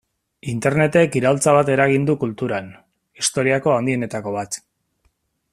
[0.53, 2.73] Internetek iraultza bat eragin du kulturan,
[3.23, 4.63] historiako handienetako bat.